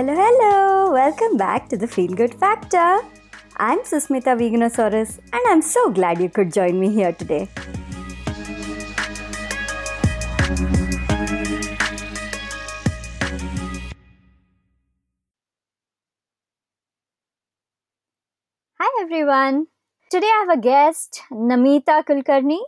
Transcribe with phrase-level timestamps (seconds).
[0.00, 0.92] hello, hello!
[0.92, 3.00] Welcome back to the Feel Good Factor.
[3.58, 7.48] I'm Susmita Veganosaurus, and I'm so glad you could join me here today.
[18.78, 19.66] Hi everyone!
[20.10, 22.60] Today I have a guest, Namita Kulkarni.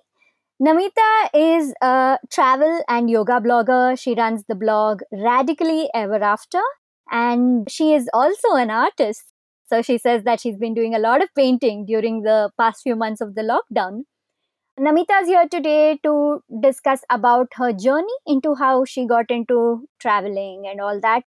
[0.61, 3.99] Namita is a travel and yoga blogger.
[3.99, 6.61] She runs the blog Radically Ever After,
[7.13, 9.25] and she is also an artist.
[9.67, 12.97] So she says that she's been doing a lot of painting during the past few
[12.97, 14.03] months of the lockdown.
[14.81, 20.65] Namita is here today to discuss about her journey into how she got into traveling
[20.67, 21.25] and all that.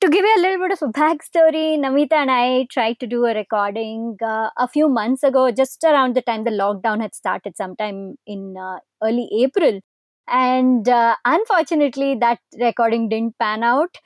[0.00, 3.24] To give you a little bit of a backstory, Namita and I tried to do
[3.24, 7.56] a recording uh, a few months ago, just around the time the lockdown had started,
[7.56, 9.80] sometime in uh, early April.
[10.28, 13.96] And uh, unfortunately, that recording didn't pan out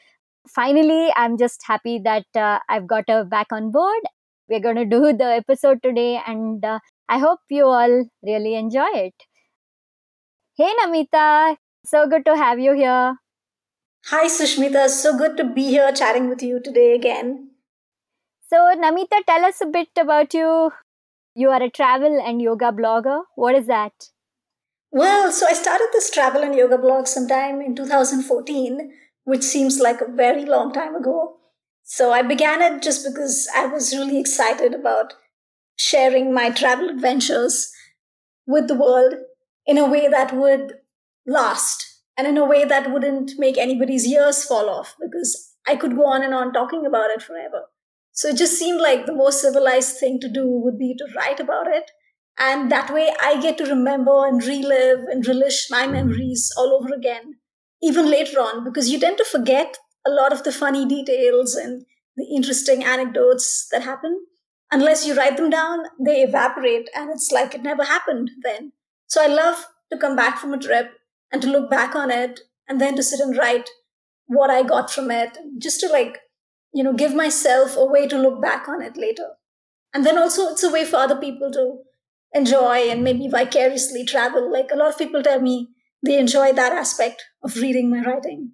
[0.50, 4.02] finally, I'm just happy that uh, I've got her back on board.
[4.48, 8.88] We're going to do the episode today, and uh, I hope you all really enjoy
[8.94, 9.14] it.
[10.56, 13.16] Hey, Namita, so good to have you here.
[14.06, 14.88] Hi, Sushmita.
[14.88, 17.50] So good to be here chatting with you today again.
[18.48, 20.72] So, Namita, tell us a bit about you.
[21.34, 23.22] You are a travel and yoga blogger.
[23.34, 23.92] What is that?
[24.90, 28.90] Well, so I started this travel and yoga blog sometime in 2014
[29.28, 31.36] which seems like a very long time ago.
[31.82, 35.12] So I began it just because I was really excited about
[35.76, 37.70] sharing my travel adventures
[38.46, 39.16] with the world
[39.66, 40.76] in a way that would
[41.26, 41.84] last
[42.16, 46.06] and in a way that wouldn't make anybody's ears fall off because I could go
[46.06, 47.64] on and on talking about it forever.
[48.12, 51.38] So it just seemed like the most civilized thing to do would be to write
[51.38, 51.90] about it.
[52.38, 56.94] And that way I get to remember and relive and relish my memories all over
[56.94, 57.34] again
[57.82, 61.84] even later on because you tend to forget a lot of the funny details and
[62.16, 64.24] the interesting anecdotes that happen.
[64.70, 68.72] Unless you write them down, they evaporate and it's like it never happened then.
[69.06, 70.90] So I love to come back from a trip
[71.32, 73.70] and to look back on it and then to sit and write
[74.26, 76.18] what I got from it, just to like,
[76.74, 79.30] you know, give myself a way to look back on it later.
[79.94, 81.78] And then also it's a way for other people to
[82.34, 84.52] enjoy and maybe vicariously travel.
[84.52, 85.68] Like a lot of people tell me,
[86.04, 88.52] they enjoy that aspect of reading my writing.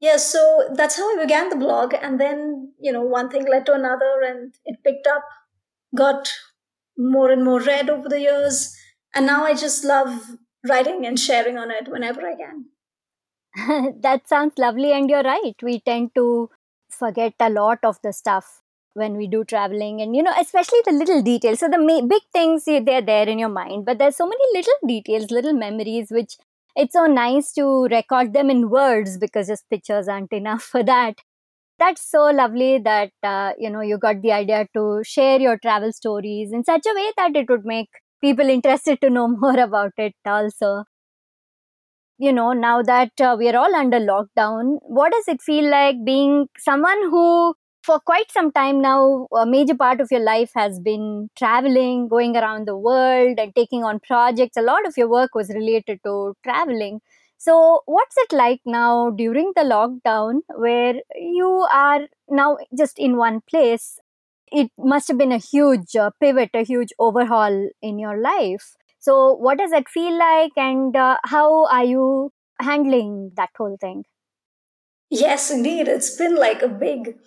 [0.00, 1.94] Yeah, so that's how I began the blog.
[1.94, 5.22] And then, you know, one thing led to another and it picked up,
[5.96, 6.30] got
[6.98, 8.76] more and more read over the years.
[9.14, 10.36] And now I just love
[10.68, 12.66] writing and sharing on it whenever I can.
[14.00, 14.92] that sounds lovely.
[14.92, 15.54] And you're right.
[15.62, 16.50] We tend to
[16.90, 18.60] forget a lot of the stuff
[18.94, 21.60] when we do traveling and you know especially the little details.
[21.60, 24.74] So the ma- big things they're there in your mind but there's so many little
[24.86, 26.36] details little memories which
[26.76, 31.20] it's so nice to record them in words because just pictures aren't enough for that.
[31.78, 35.92] That's so lovely that uh, you know you got the idea to share your travel
[35.92, 37.90] stories in such a way that it would make
[38.20, 40.84] people interested to know more about it also.
[42.18, 46.04] You know now that uh, we are all under lockdown what does it feel like
[46.04, 50.78] being someone who for quite some time now, a major part of your life has
[50.80, 54.56] been traveling, going around the world, and taking on projects.
[54.56, 57.00] A lot of your work was related to traveling.
[57.38, 62.00] So, what's it like now during the lockdown where you are
[62.30, 63.98] now just in one place?
[64.50, 68.76] It must have been a huge uh, pivot, a huge overhaul in your life.
[68.98, 74.04] So, what does it feel like, and uh, how are you handling that whole thing?
[75.10, 75.88] Yes, indeed.
[75.88, 77.18] It's been like a big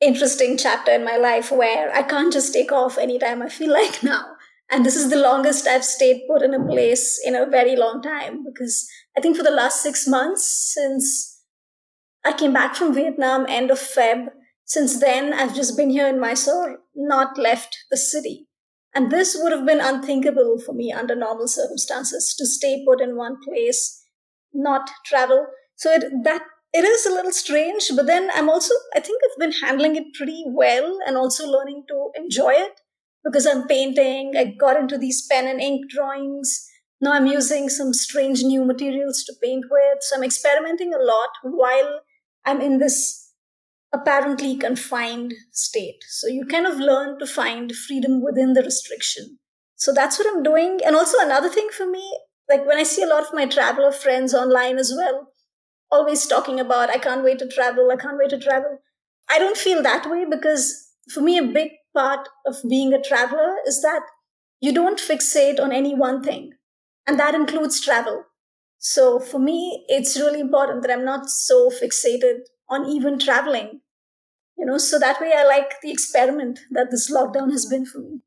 [0.00, 4.02] interesting chapter in my life where I can't just take off anytime I feel like
[4.02, 4.24] now.
[4.70, 8.00] And this is the longest I've stayed put in a place in a very long
[8.00, 11.42] time because I think for the last six months since
[12.24, 14.28] I came back from Vietnam, end of Feb,
[14.64, 18.48] since then I've just been here in Mysore, not left the city.
[18.94, 23.16] And this would have been unthinkable for me under normal circumstances to stay put in
[23.16, 24.06] one place,
[24.52, 25.46] not travel.
[25.76, 26.42] So it, that
[26.74, 30.12] it is a little strange, but then I'm also, I think I've been handling it
[30.12, 32.80] pretty well and also learning to enjoy it
[33.24, 34.32] because I'm painting.
[34.36, 36.68] I got into these pen and ink drawings.
[37.00, 39.98] Now I'm using some strange new materials to paint with.
[40.00, 42.00] So I'm experimenting a lot while
[42.44, 43.30] I'm in this
[43.92, 46.02] apparently confined state.
[46.08, 49.38] So you kind of learn to find freedom within the restriction.
[49.76, 50.80] So that's what I'm doing.
[50.84, 52.18] And also another thing for me,
[52.48, 55.28] like when I see a lot of my traveler friends online as well,
[55.90, 58.78] always talking about, I can't wait to travel, I can't wait to travel.
[59.30, 63.56] I don't feel that way because for me, a big part of being a traveler
[63.66, 64.02] is that
[64.60, 66.52] you don't fixate on any one thing,
[67.06, 68.24] and that includes travel.
[68.78, 73.80] So for me, it's really important that I'm not so fixated on even traveling.
[74.58, 77.98] You know, so that way I like the experiment that this lockdown has been for
[77.98, 78.20] me.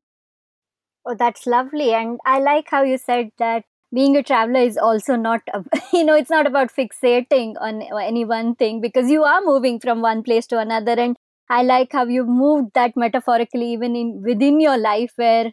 [1.06, 1.94] Oh, that's lovely.
[1.94, 3.64] And I like how you said that
[3.94, 5.40] being a traveler is also not,
[5.92, 10.02] you know, it's not about fixating on any one thing because you are moving from
[10.02, 10.92] one place to another.
[10.92, 11.16] And
[11.50, 15.52] I like how you moved that metaphorically even in within your life where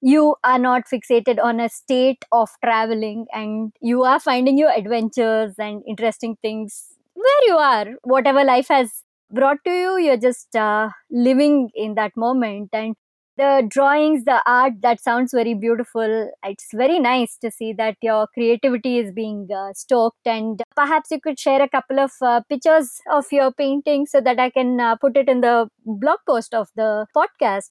[0.00, 5.54] you are not fixated on a state of traveling and you are finding your adventures
[5.58, 9.02] and interesting things where you are whatever life has
[9.32, 12.94] brought to you you're just uh, living in that moment and
[13.36, 18.26] the drawings the art that sounds very beautiful it's very nice to see that your
[18.34, 23.00] creativity is being uh, stoked and perhaps you could share a couple of uh, pictures
[23.10, 26.68] of your painting so that i can uh, put it in the blog post of
[26.76, 27.70] the podcast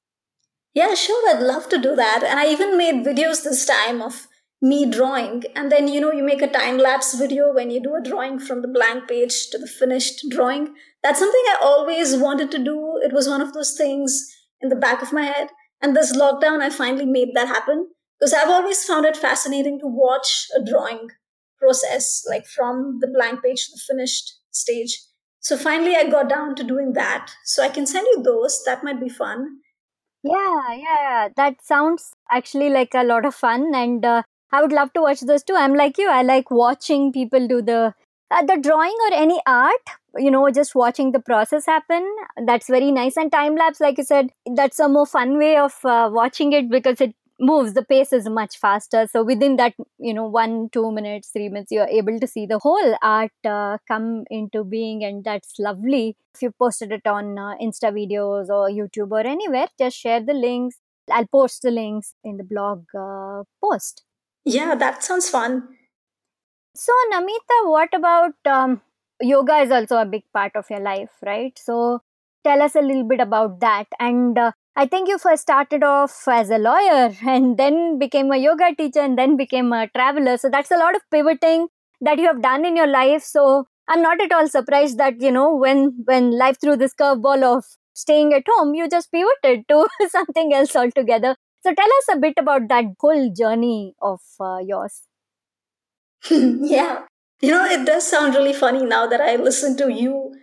[0.75, 2.21] yeah, sure, I'd love to do that.
[2.21, 4.27] And I even made videos this time of
[4.61, 5.43] me drawing.
[5.55, 8.39] And then, you know, you make a time lapse video when you do a drawing
[8.39, 10.75] from the blank page to the finished drawing.
[11.01, 12.99] That's something I always wanted to do.
[13.01, 14.29] It was one of those things
[14.61, 15.49] in the back of my head.
[15.81, 19.87] And this lockdown, I finally made that happen because I've always found it fascinating to
[19.87, 21.09] watch a drawing
[21.59, 24.99] process, like from the blank page to the finished stage.
[25.39, 27.31] So finally, I got down to doing that.
[27.43, 28.63] So I can send you those.
[28.65, 29.59] That might be fun.
[30.23, 34.91] Yeah, yeah, that sounds actually like a lot of fun, and uh, I would love
[34.93, 35.53] to watch those too.
[35.55, 37.93] I'm like you, I like watching people do the
[38.31, 39.87] uh, the drawing or any art.
[40.17, 42.05] You know, just watching the process happen.
[42.45, 43.17] That's very nice.
[43.17, 46.69] And time lapse, like you said, that's a more fun way of uh, watching it
[46.69, 50.89] because it moves the pace is much faster so within that you know one two
[50.91, 55.23] minutes three minutes you're able to see the whole art uh, come into being and
[55.25, 59.97] that's lovely if you posted it on uh, insta videos or youtube or anywhere just
[59.97, 60.77] share the links
[61.11, 64.03] i'll post the links in the blog uh, post
[64.45, 65.67] yeah that sounds fun
[66.75, 68.81] so namita what about um,
[69.21, 71.99] yoga is also a big part of your life right so
[72.43, 76.27] tell us a little bit about that and uh, I think you first started off
[76.27, 80.37] as a lawyer and then became a yoga teacher and then became a traveler.
[80.37, 81.67] So that's a lot of pivoting
[82.01, 83.23] that you have done in your life.
[83.23, 87.41] So I'm not at all surprised that, you know, when when life threw this curveball
[87.43, 87.63] of
[87.93, 91.35] staying at home, you just pivoted to something else altogether.
[91.63, 95.03] So tell us a bit about that whole journey of uh, yours.
[96.61, 97.05] yeah.
[97.41, 100.33] You know, it does sound really funny now that I listen to you,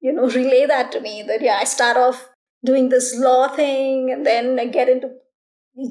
[0.00, 2.28] you know, relay that to me that, yeah, I start off
[2.64, 5.08] doing this law thing and then I get into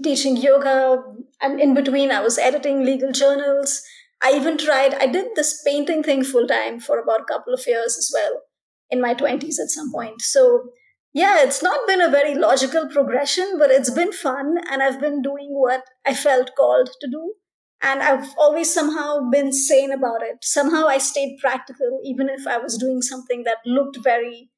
[0.04, 1.04] teaching yoga
[1.42, 3.82] and in between I was editing legal journals.
[4.24, 7.66] I even tried I did this painting thing full time for about a couple of
[7.66, 8.42] years as well
[8.90, 10.22] in my 20s at some point.
[10.22, 10.70] So
[11.14, 15.22] yeah, it's not been a very logical progression, but it's been fun and I've been
[15.22, 17.34] doing what I felt called to do.
[17.82, 20.38] And I've always somehow been sane about it.
[20.44, 24.50] Somehow I stayed practical, even if I was doing something that looked very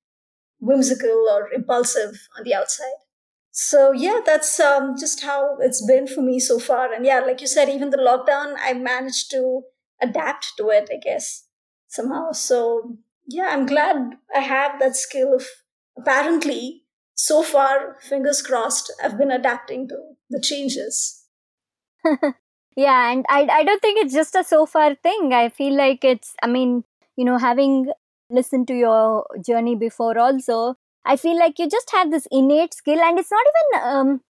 [0.59, 2.99] whimsical or impulsive on the outside.
[3.51, 6.91] So yeah, that's um, just how it's been for me so far.
[6.91, 9.61] And yeah, like you said, even the lockdown, I managed to
[10.01, 11.45] adapt to it, I guess,
[11.87, 12.31] somehow.
[12.31, 12.97] So
[13.27, 15.45] yeah, I'm glad I have that skill of
[15.97, 16.83] apparently
[17.15, 19.97] so far, fingers crossed, I've been adapting to
[20.29, 21.25] the changes.
[22.75, 25.33] yeah, and I I don't think it's just a so far thing.
[25.33, 26.83] I feel like it's I mean,
[27.15, 27.91] you know, having
[28.29, 32.99] listened to your journey before also i feel like you just have this innate skill
[32.99, 34.21] and it's not even um,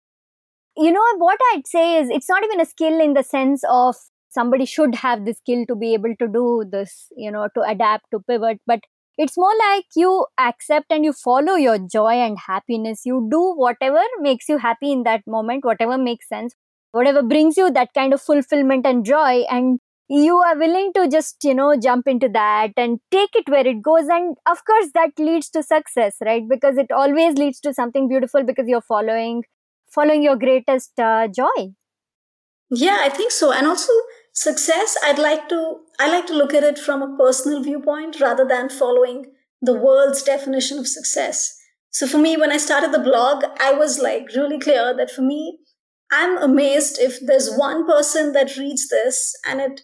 [0.77, 3.95] you know what i'd say is it's not even a skill in the sense of
[4.29, 8.05] somebody should have the skill to be able to do this you know to adapt
[8.11, 8.81] to pivot but
[9.17, 14.01] it's more like you accept and you follow your joy and happiness you do whatever
[14.21, 16.55] makes you happy in that moment whatever makes sense
[16.93, 21.43] whatever brings you that kind of fulfillment and joy and you are willing to just
[21.43, 24.07] you know jump into that and take it where it goes.
[24.07, 26.43] And of course that leads to success right?
[26.47, 29.43] Because it always leads to something beautiful because you're following
[29.89, 31.73] following your greatest uh, joy.
[32.69, 33.51] Yeah i think so.
[33.51, 33.91] And also
[34.35, 38.45] success i'd like to i like to look at it from a personal viewpoint rather
[38.47, 39.27] than following
[39.61, 41.57] the world's definition of success.
[41.91, 45.21] So for me when i started the blog i was like really clear that for
[45.21, 45.59] me
[46.17, 49.81] i'm amazed if there's one person that reads this and it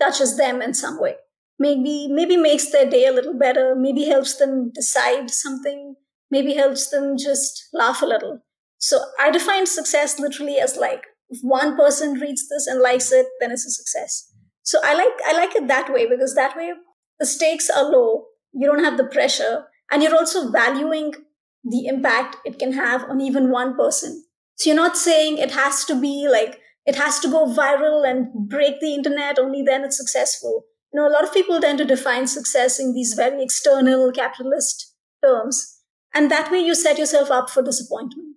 [0.00, 1.16] touches them in some way.
[1.58, 5.96] Maybe maybe makes their day a little better maybe helps them decide something
[6.30, 8.40] maybe helps them just laugh a little.
[8.78, 13.26] So i define success literally as like if one person reads this and likes it
[13.40, 14.32] then it's a success.
[14.62, 16.72] So i like i like it that way because that way
[17.18, 21.12] the stakes are low you don't have the pressure and you're also valuing
[21.64, 24.24] the impact it can have on even one person
[24.58, 28.48] so you're not saying it has to be like it has to go viral and
[28.48, 31.84] break the internet only then it's successful you know, a lot of people tend to
[31.84, 35.80] define success in these very external capitalist terms.
[36.14, 38.36] And that way you set yourself up for disappointment.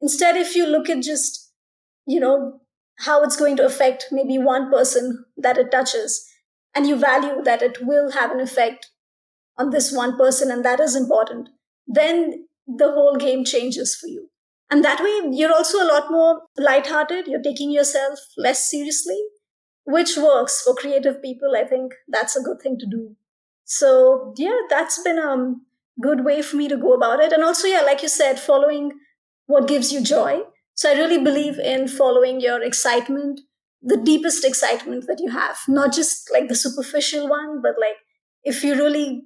[0.00, 1.52] Instead, if you look at just,
[2.06, 2.60] you know,
[2.98, 6.28] how it's going to affect maybe one person that it touches,
[6.74, 8.90] and you value that it will have an effect
[9.56, 11.50] on this one person, and that is important,
[11.86, 14.28] then the whole game changes for you.
[14.72, 17.26] And that way, you're also a lot more lighthearted.
[17.26, 19.20] You're taking yourself less seriously,
[19.84, 21.52] which works for creative people.
[21.54, 23.14] I think that's a good thing to do.
[23.64, 25.56] So, yeah, that's been a
[26.00, 27.34] good way for me to go about it.
[27.34, 28.92] And also, yeah, like you said, following
[29.44, 30.40] what gives you joy.
[30.72, 33.42] So, I really believe in following your excitement,
[33.82, 37.98] the deepest excitement that you have, not just like the superficial one, but like
[38.42, 39.24] if you really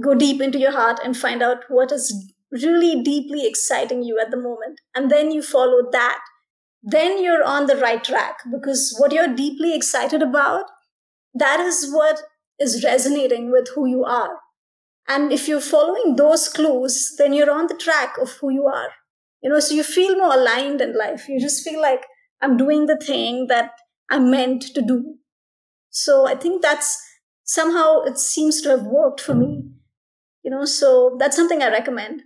[0.00, 4.30] go deep into your heart and find out what is really deeply exciting you at
[4.30, 6.20] the moment, and then you follow that,
[6.82, 10.64] then you're on the right track because what you're deeply excited about,
[11.34, 12.22] that is what
[12.58, 14.38] is resonating with who you are.
[15.06, 18.90] And if you're following those clues, then you're on the track of who you are.
[19.42, 21.28] You know, so you feel more aligned in life.
[21.28, 22.04] You just feel like
[22.40, 23.70] I'm doing the thing that
[24.10, 25.16] I'm meant to do.
[25.90, 27.00] So I think that's
[27.44, 29.64] somehow it seems to have worked for me.
[30.42, 32.22] You know, so that's something I recommend.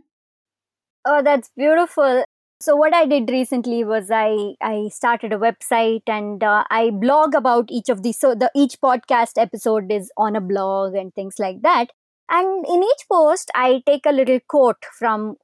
[1.04, 2.24] Oh, that's beautiful.
[2.60, 7.34] So what I did recently was I I started a website and uh, I blog
[7.34, 8.18] about each of these.
[8.20, 11.90] So the each podcast episode is on a blog and things like that.
[12.30, 15.36] And in each post, I take a little quote from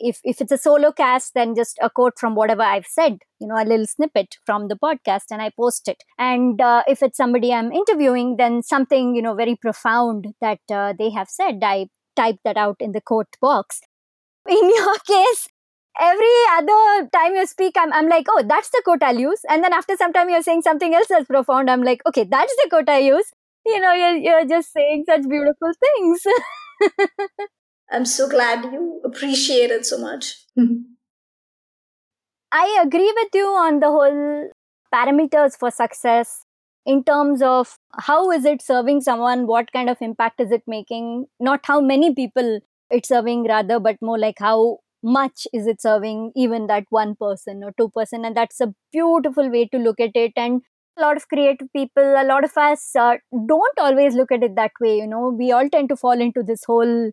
[0.00, 3.46] if if it's a solo cast then just a quote from whatever i've said you
[3.46, 7.16] know a little snippet from the podcast and i post it and uh, if it's
[7.16, 11.86] somebody i'm interviewing then something you know very profound that uh, they have said i
[12.14, 13.80] type that out in the quote box
[14.56, 15.48] in your case
[15.98, 19.40] every other time you speak I'm, I'm like oh that's the quote i'll use.
[19.48, 21.70] And then after some time you're saying something else that's profound.
[21.70, 23.32] I'm like okay that's the quote i use.
[23.64, 26.22] You know you're, you're just saying such beautiful things.
[27.90, 30.34] I'm so glad you appreciate it so much.
[32.52, 34.50] I agree with you on the whole
[34.92, 36.44] parameters for success
[36.84, 41.26] in terms of how is it serving someone, what kind of impact is it making,
[41.40, 46.32] not how many people it's serving rather, but more like how much is it serving
[46.34, 50.10] even that one person or two person and that's a beautiful way to look at
[50.14, 50.32] it.
[50.36, 50.62] And
[50.98, 53.16] a lot of creative people a lot of us uh,
[53.46, 55.28] don't always look at it that way you know.
[55.28, 57.10] We all tend to fall into this whole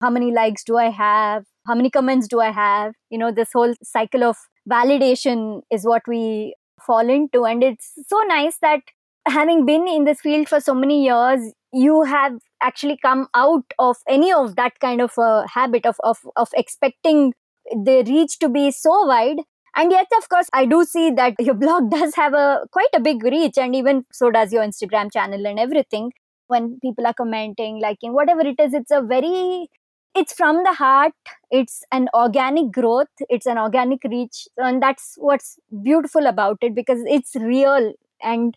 [0.00, 1.44] how many likes do i have?
[1.66, 2.94] How many comments do i have?
[3.10, 4.36] You know this whole cycle of
[4.70, 6.54] validation is what we
[6.86, 7.44] fall into.
[7.44, 8.80] And it's so nice that
[9.26, 13.96] having been in this field for so many years you have actually come out of
[14.08, 17.32] any of that kind of a habit of of, of expecting
[17.72, 19.38] the reach to be so wide.
[19.76, 23.00] And yet of course i do see that your blog does have a quite a
[23.00, 26.12] big reach and even so does your instagram channel and everything.
[26.48, 29.68] When people are commenting liking whatever it is it's a very
[30.14, 31.12] it's from the heart.
[31.50, 33.08] It's an organic growth.
[33.28, 34.48] It's an organic reach.
[34.56, 37.92] And that's what's beautiful about it because it's real.
[38.22, 38.56] And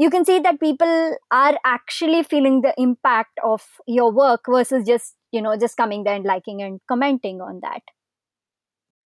[0.00, 5.14] you can see that people are actually feeling the impact of your work versus just
[5.30, 7.82] you know just coming there and liking and commenting on that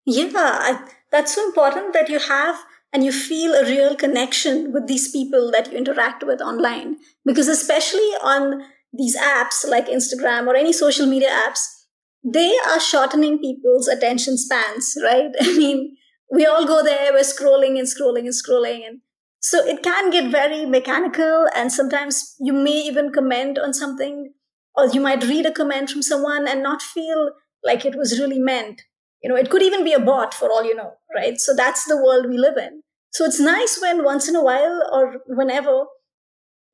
[0.04, 2.56] yeah that's so important that you have
[2.92, 7.48] and you feel a real connection with these people that you interact with online because
[7.48, 11.82] especially on these apps like instagram or any social media apps
[12.24, 15.30] they are shortening people's attention spans, right?
[15.40, 15.96] I mean,
[16.30, 18.86] we all go there, we're scrolling and scrolling and scrolling.
[18.86, 19.00] And
[19.42, 21.48] so it can get very mechanical.
[21.54, 24.32] And sometimes you may even comment on something,
[24.76, 27.32] or you might read a comment from someone and not feel
[27.64, 28.82] like it was really meant.
[29.22, 31.38] You know, it could even be a bot for all you know, right?
[31.38, 32.82] So that's the world we live in.
[33.10, 35.84] So it's nice when once in a while or whenever,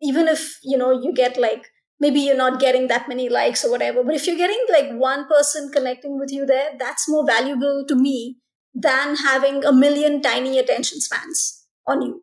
[0.02, 1.66] even if, you know, you get like
[2.00, 4.04] maybe you're not getting that many likes or whatever.
[4.04, 7.94] But if you're getting like one person connecting with you there, that's more valuable to
[7.96, 8.36] me
[8.74, 12.22] than having a million tiny attention spans on you.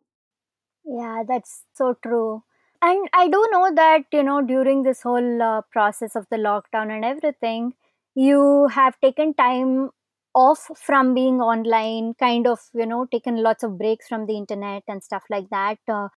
[0.86, 2.42] Yeah, that's so true.
[2.82, 6.90] And I do know that, you know, during this whole uh, process of the lockdown
[6.94, 7.74] and everything,
[8.14, 9.90] you have taken time
[10.34, 14.82] off from being online, kind of, you know, taken lots of breaks from the internet
[14.86, 15.78] and stuff like that.
[15.88, 16.08] Uh,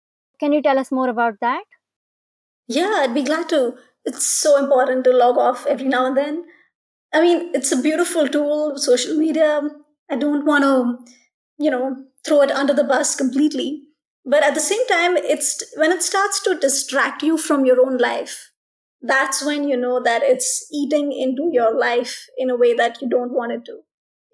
[0.40, 1.64] can you tell us more about that?
[2.66, 3.76] Yeah, I'd be glad to.
[4.04, 6.44] It's so important to log off every now and then.
[7.14, 9.62] I mean, it's a beautiful tool, social media.
[10.10, 11.14] I don't want to,
[11.62, 13.84] you know, throw it under the bus completely.
[14.28, 17.96] But at the same time, it's when it starts to distract you from your own
[17.96, 18.50] life,
[19.00, 23.08] that's when you know that it's eating into your life in a way that you
[23.08, 23.78] don't want it to.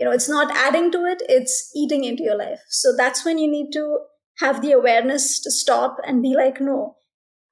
[0.00, 2.58] You know, it's not adding to it, it's eating into your life.
[2.68, 3.98] So that's when you need to
[4.40, 6.96] have the awareness to stop and be like, no,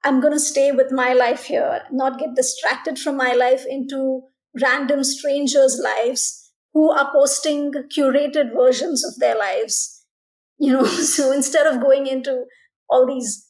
[0.03, 4.23] I'm going to stay with my life here, not get distracted from my life into
[4.61, 9.92] random strangers' lives who are posting curated versions of their lives.
[10.63, 10.85] You know,
[11.17, 12.45] so instead of going into
[12.89, 13.49] all these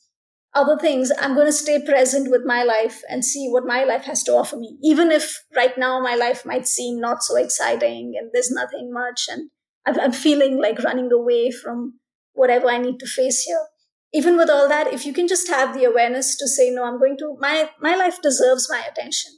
[0.55, 4.05] other things, I'm going to stay present with my life and see what my life
[4.05, 4.79] has to offer me.
[4.83, 9.29] Even if right now my life might seem not so exciting and there's nothing much
[9.29, 9.51] and
[9.85, 11.99] I'm feeling like running away from
[12.33, 13.67] whatever I need to face here.
[14.15, 16.99] Even with all that, if you can just have the awareness to say, no, I'm
[16.99, 19.33] going to, my, my life deserves my attention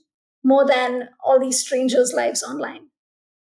[0.45, 2.89] more than all these strangers' lives online.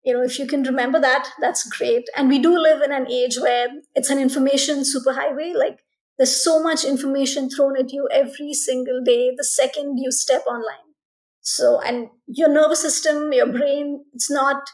[0.05, 2.09] You know, if you can remember that, that's great.
[2.17, 5.55] And we do live in an age where it's an information superhighway.
[5.55, 5.81] Like
[6.19, 10.95] there's so much information thrown at you every single day, the second you step online.
[11.41, 14.69] So, and your nervous system, your brain, it's not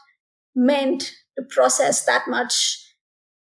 [0.55, 2.79] meant to process that much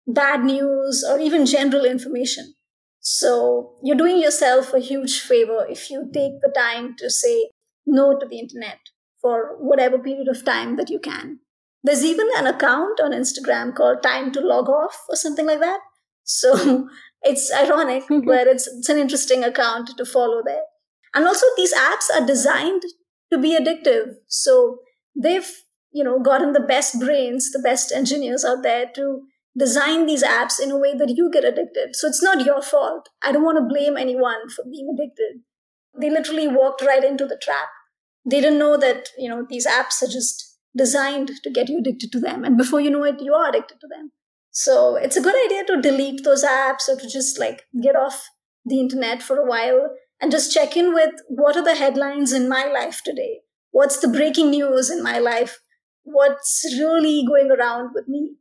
[0.08, 2.56] bad news or even general information.
[3.02, 7.52] So you're doing yourself a huge favor if you take the time to say
[7.86, 8.80] no to the internet
[9.22, 11.41] for whatever period of time that you can.
[11.84, 15.80] There's even an account on Instagram called Time to Log Off or something like that.
[16.24, 16.88] So
[17.24, 20.64] it's ironic, but it's, it's an interesting account to follow there.
[21.14, 22.84] And also, these apps are designed
[23.32, 24.14] to be addictive.
[24.28, 24.78] So
[25.16, 25.50] they've,
[25.92, 29.24] you know, gotten the best brains, the best engineers out there to
[29.58, 31.96] design these apps in a way that you get addicted.
[31.96, 33.10] So it's not your fault.
[33.22, 35.42] I don't want to blame anyone for being addicted.
[36.00, 37.68] They literally walked right into the trap.
[38.30, 42.12] They didn't know that, you know, these apps are just designed to get you addicted
[42.12, 42.44] to them.
[42.44, 44.12] And before you know it, you are addicted to them.
[44.52, 48.30] So it's a good idea to delete those apps or to just like get off
[48.66, 52.50] the internet for a while and just check in with what are the headlines in
[52.50, 53.40] my life today?
[53.72, 55.60] What's the breaking news in my life?
[56.04, 58.36] What's really going around with me?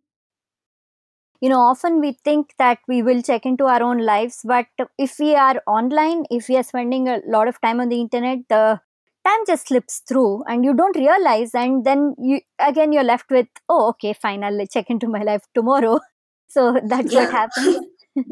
[1.40, 4.66] you know often we think that we will check into our own lives but
[4.98, 8.38] if we are online if we are spending a lot of time on the internet
[8.48, 8.80] the
[9.26, 13.48] time just slips through and you don't realize and then you again you're left with
[13.68, 15.98] oh okay fine i'll check into my life tomorrow.
[16.52, 17.20] So that's yeah.
[17.20, 17.86] what happens.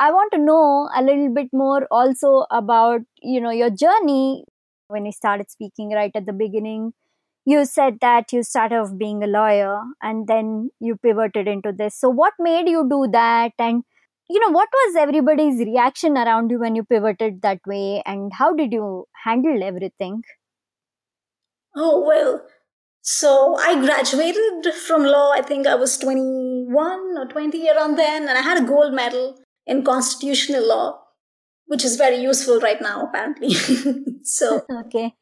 [0.00, 4.44] I want to know a little bit more also about you know your journey.
[4.88, 6.92] When you started speaking right at the beginning
[7.46, 11.94] you said that you started off being a lawyer and then you pivoted into this.
[11.98, 13.84] So what made you do that and
[14.28, 18.02] you know what was everybody's reaction around you when you pivoted that way?
[18.06, 20.22] And how did you handle everything?
[21.76, 22.42] Oh well
[23.08, 25.30] so i graduated from law.
[25.30, 29.38] I think i was 21 or 20 around then and i had a gold medal
[29.66, 30.98] in constitutional law
[31.66, 33.54] which is very useful right now apparently.
[34.24, 35.14] So okay.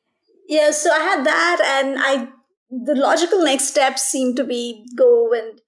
[0.48, 2.28] yeah so i had that and i
[2.70, 5.60] the logical next step seemed to be go and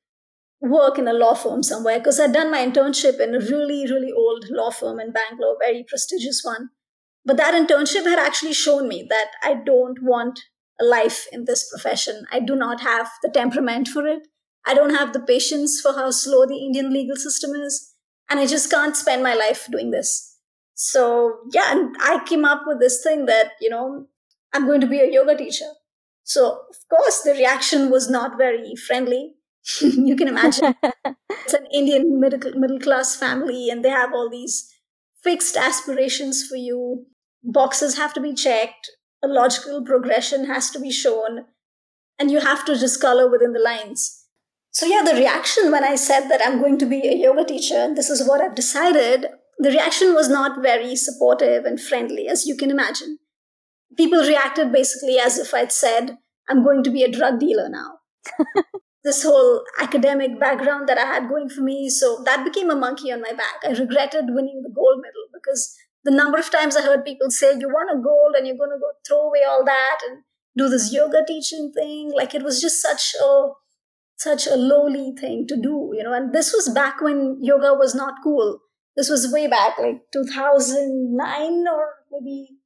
[0.60, 4.12] work in a law firm somewhere because I'd done my internship in a really, really
[4.12, 6.70] old law firm in Bangalore, very prestigious one.
[7.24, 10.40] But that internship had actually shown me that I don't want
[10.80, 12.24] a life in this profession.
[12.30, 14.28] I do not have the temperament for it.
[14.64, 17.92] I don't have the patience for how slow the Indian legal system is.
[18.28, 20.38] And I just can't spend my life doing this.
[20.74, 24.06] So, yeah, and I came up with this thing that, you know,
[24.52, 25.70] I'm going to be a yoga teacher.
[26.24, 29.35] So, of course, the reaction was not very friendly
[29.80, 34.72] you can imagine it's an Indian middle, middle class family, and they have all these
[35.22, 37.06] fixed aspirations for you.
[37.42, 38.90] Boxes have to be checked,
[39.22, 41.46] a logical progression has to be shown,
[42.18, 44.24] and you have to just color within the lines.
[44.70, 47.76] So, yeah, the reaction when I said that I'm going to be a yoga teacher
[47.76, 49.26] and this is what I've decided,
[49.58, 53.18] the reaction was not very supportive and friendly, as you can imagine.
[53.96, 58.00] People reacted basically as if I'd said, I'm going to be a drug dealer now.
[59.06, 61.88] this whole academic background that I had going for me.
[61.88, 63.62] So that became a monkey on my back.
[63.64, 67.52] I regretted winning the gold medal because the number of times I heard people say,
[67.56, 70.24] You want a gold and you're going to go throw away all that and
[70.56, 72.12] do this yoga teaching thing.
[72.16, 73.50] Like it was just such a
[74.16, 76.12] such a lowly thing to do, you know.
[76.12, 78.58] And this was back when yoga was not cool.
[78.96, 82.56] This was way back, like 2009 or maybe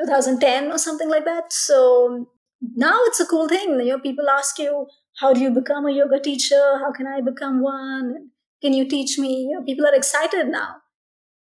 [0.00, 1.52] 2010 or something like that.
[1.52, 2.28] So
[2.74, 3.80] now it's a cool thing.
[3.80, 4.86] You know, people ask you,
[5.20, 6.78] how do you become a yoga teacher?
[6.78, 8.30] How can I become one?
[8.62, 9.54] Can you teach me?
[9.66, 10.76] People are excited now.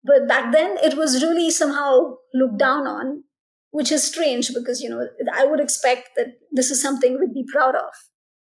[0.05, 3.25] But back then, it was really somehow looked down on,
[3.71, 7.45] which is strange because, you know, I would expect that this is something we'd be
[7.53, 7.91] proud of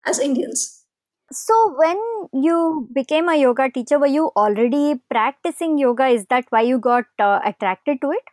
[0.05, 0.83] as Indians.
[1.31, 1.97] So, when
[2.33, 6.07] you became a yoga teacher, were you already practicing yoga?
[6.07, 8.23] Is that why you got uh, attracted to it?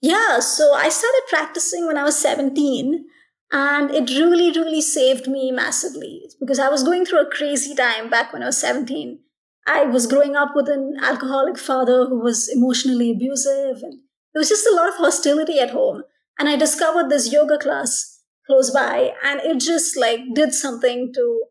[0.00, 3.04] Yeah, so I started practicing when I was 17
[3.50, 8.10] and it really, really saved me massively because I was going through a crazy time
[8.10, 9.20] back when I was 17.
[9.66, 14.00] I was growing up with an alcoholic father who was emotionally abusive, and
[14.32, 16.02] there was just a lot of hostility at home.
[16.38, 21.44] And I discovered this yoga class close by, and it just like did something to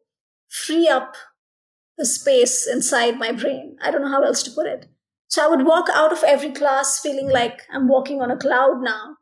[0.50, 1.16] free up
[1.98, 3.76] the space inside my brain.
[3.82, 4.88] I don't know how else to put it.
[5.30, 8.82] So I would walk out of every class feeling like I'm walking on a cloud
[8.82, 9.18] now.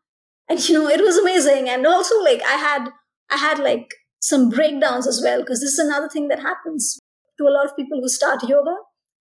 [0.48, 1.70] And you know, it was amazing.
[1.70, 2.90] And also like I had
[3.30, 7.00] I had like some breakdowns as well, because this is another thing that happens
[7.38, 8.76] to a lot of people who start yoga,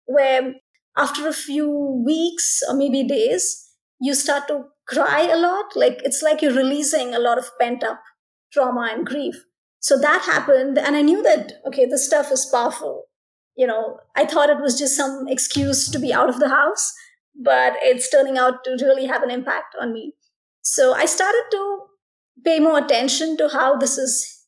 [0.06, 0.54] where
[0.96, 1.70] after a few
[2.06, 5.76] weeks or maybe days, you start to cry a lot.
[5.76, 8.02] Like it's like you're releasing a lot of pent up
[8.52, 9.36] trauma and grief.
[9.80, 10.78] So that happened.
[10.78, 13.06] And I knew that, okay, this stuff is powerful.
[13.56, 16.94] You know, I thought it was just some excuse to be out of the house,
[17.36, 20.14] but it's turning out to really have an impact on me.
[20.70, 21.80] So I started to
[22.44, 24.44] pay more attention to how this is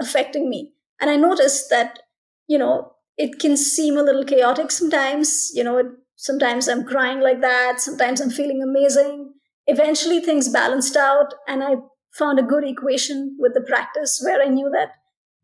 [0.00, 0.72] affecting me.
[1.00, 2.00] And I noticed that,
[2.48, 5.52] you know, it can seem a little chaotic sometimes.
[5.54, 9.32] You know, sometimes I'm crying like that, sometimes I'm feeling amazing.
[9.68, 11.76] Eventually, things balanced out, and I
[12.12, 14.94] found a good equation with the practice where I knew that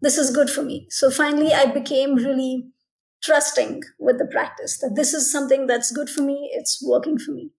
[0.00, 0.88] this is good for me.
[0.90, 2.72] So finally, I became really
[3.22, 7.30] trusting with the practice that this is something that's good for me, it's working for
[7.30, 7.52] me.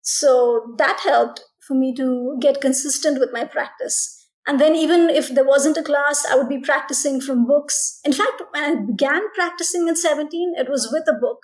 [0.00, 4.20] So that helped for me to get consistent with my practice.
[4.46, 8.00] And then, even if there wasn't a class, I would be practicing from books.
[8.04, 11.38] In fact, when I began practicing at 17, it was with a book.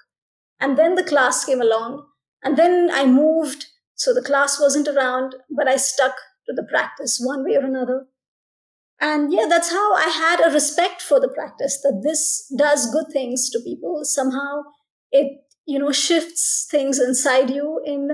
[0.61, 2.07] And then the class came along.
[2.43, 3.67] And then I moved.
[3.95, 6.15] So the class wasn't around, but I stuck
[6.47, 8.07] to the practice one way or another.
[9.01, 13.07] And yeah, that's how I had a respect for the practice that this does good
[13.13, 14.01] things to people.
[14.05, 14.63] Somehow
[15.11, 18.11] it, you know, shifts things inside you in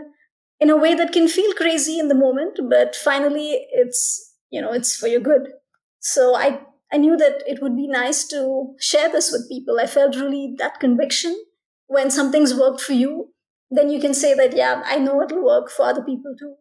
[0.60, 4.72] in a way that can feel crazy in the moment, but finally it's you know
[4.72, 5.48] it's for your good.
[6.00, 6.60] So i
[6.92, 9.80] i knew that it would be nice to share this with people.
[9.80, 11.36] I felt really that conviction.
[11.88, 13.28] When something's worked for you
[13.70, 16.54] then you can say that yeah i know it'll work for other people too.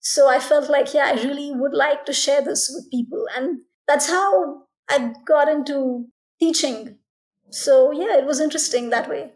[0.00, 3.24] So i felt like yeah i really would like to share this with people.
[3.36, 6.06] And that's how i got into
[6.40, 6.98] teaching.
[7.50, 9.32] So yeah it was interesting that way.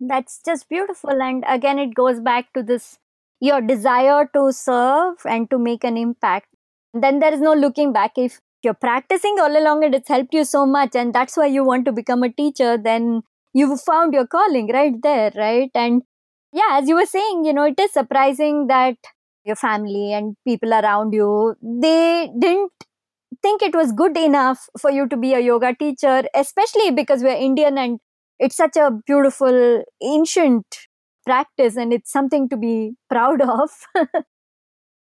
[0.00, 1.22] That's just beautiful.
[1.22, 2.98] And again it goes back to this
[3.40, 6.46] your desire to serve and to make an impact
[6.94, 8.12] then there is no looking back.
[8.16, 11.62] If you're practicing all along and it's helped you so much and that's why you
[11.64, 13.22] want to become a teacher then
[13.52, 15.70] you've found your calling right there right?
[15.74, 16.02] And
[16.52, 18.96] yeah as you were saying you know it is surprising that
[19.44, 22.72] your family and people around you they didn't
[23.42, 27.42] think it was good enough for you to be a yoga teacher especially because we're
[27.48, 27.98] indian and
[28.38, 30.64] it's such a beautiful ancient
[31.26, 33.70] practice and it's something to be proud of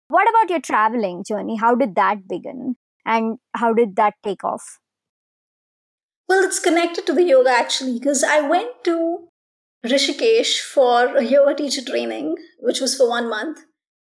[0.08, 1.58] What about your traveling journey?
[1.58, 2.76] How did that begin?
[3.06, 4.80] And how did that take off?
[6.28, 9.28] Well, it's connected to the yoga actually, because I went to
[9.86, 13.60] Rishikesh for a yoga teacher training, which was for one month.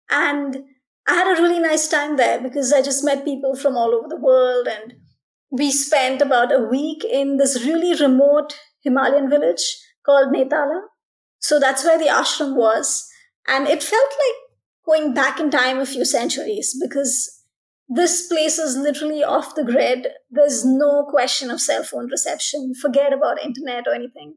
[0.10, 0.64] And
[1.08, 4.08] I had a really nice time there because I just met people from all over
[4.08, 4.68] the world.
[4.68, 4.96] And
[5.52, 10.82] we spent about a week in this really remote Himalayan village called Netala.
[11.40, 13.08] So that's where the ashram was.
[13.48, 14.36] And it felt like
[14.86, 17.44] going back in time a few centuries because
[17.88, 20.08] this place is literally off the grid.
[20.30, 22.74] There's no question of cell phone reception.
[22.80, 24.36] Forget about internet or anything.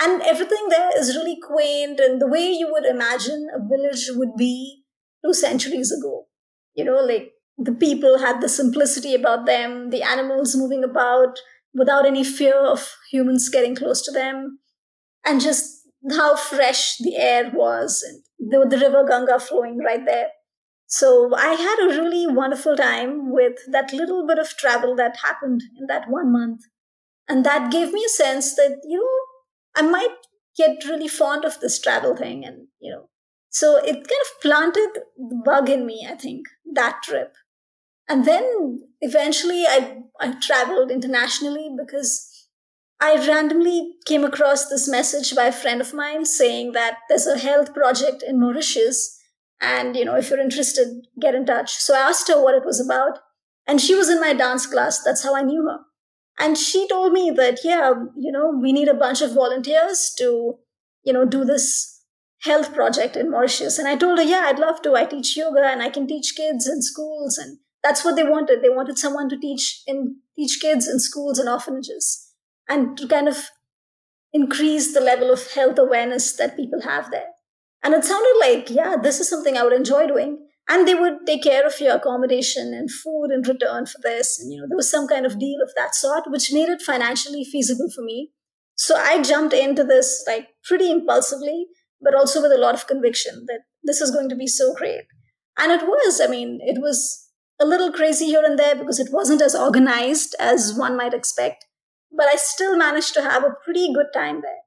[0.00, 4.36] And everything there is really quaint and the way you would imagine a village would
[4.36, 4.82] be
[5.24, 6.26] two centuries ago.
[6.74, 11.38] You know, like the people had the simplicity about them, the animals moving about
[11.74, 14.58] without any fear of humans getting close to them,
[15.24, 20.28] and just how fresh the air was and the, the river Ganga flowing right there.
[20.86, 25.62] So I had a really wonderful time with that little bit of travel that happened
[25.78, 26.62] in that one month.
[27.28, 30.14] And that gave me a sense that, you know, I might
[30.56, 32.44] get really fond of this travel thing.
[32.44, 33.08] And, you know,
[33.48, 37.32] so it kind of planted the bug in me, I think, that trip.
[38.08, 42.28] And then eventually I, I traveled internationally because
[43.02, 47.36] I randomly came across this message by a friend of mine saying that there's a
[47.36, 49.18] health project in Mauritius.
[49.60, 51.74] And, you know, if you're interested, get in touch.
[51.74, 53.18] So I asked her what it was about.
[53.66, 55.02] And she was in my dance class.
[55.02, 55.80] That's how I knew her.
[56.38, 60.58] And she told me that, yeah, you know, we need a bunch of volunteers to,
[61.02, 62.04] you know, do this
[62.42, 63.80] health project in Mauritius.
[63.80, 64.94] And I told her, yeah, I'd love to.
[64.94, 67.36] I teach yoga and I can teach kids in schools.
[67.36, 68.62] And that's what they wanted.
[68.62, 72.28] They wanted someone to teach in teach kids in schools and orphanages
[72.68, 73.36] and to kind of
[74.32, 77.28] increase the level of health awareness that people have there.
[77.82, 80.46] And it sounded like, yeah, this is something I would enjoy doing.
[80.68, 84.38] And they would take care of your accommodation and food in return for this.
[84.40, 86.80] And, you know, there was some kind of deal of that sort, which made it
[86.80, 88.30] financially feasible for me.
[88.76, 91.66] So I jumped into this like pretty impulsively,
[92.00, 95.02] but also with a lot of conviction that this is going to be so great.
[95.58, 97.28] And it was, I mean, it was
[97.60, 101.66] a little crazy here and there because it wasn't as organized as one might expect,
[102.16, 104.62] but I still managed to have a pretty good time there.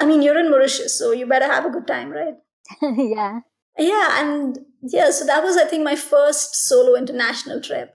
[0.00, 2.34] I mean, you're in Mauritius, so you better have a good time, right?
[2.82, 3.40] yeah.
[3.78, 7.94] Yeah, and yeah, so that was, I think, my first solo international trip.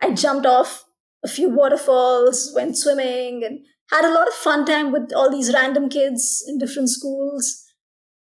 [0.00, 0.84] I jumped off
[1.24, 5.52] a few waterfalls, went swimming, and had a lot of fun time with all these
[5.52, 7.64] random kids in different schools.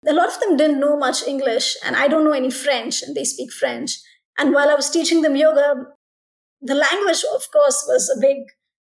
[0.07, 3.15] A lot of them didn't know much English, and I don't know any French, and
[3.15, 3.99] they speak French.
[4.39, 5.87] And while I was teaching them yoga,
[6.63, 8.39] the language, of course, was a big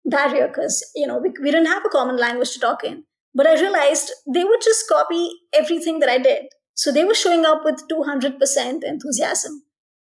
[0.05, 3.05] barrier because, you know, we, we didn't have a common language to talk in.
[3.35, 6.47] But I realized they would just copy everything that I did.
[6.75, 9.63] So they were showing up with 200% enthusiasm.